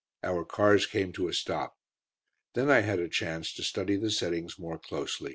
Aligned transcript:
Our 0.23 0.45
cars 0.45 0.87
came 0.87 1.13
to 1.13 1.27
a 1.27 1.33
stop. 1.35 1.77
Then 2.55 2.71
I 2.71 2.79
had 2.79 2.97
a 2.97 3.07
chance 3.07 3.53
to 3.53 3.61
study 3.63 3.97
the 3.97 4.09
settings 4.09 4.57
more 4.57 4.79
closely. 4.79 5.29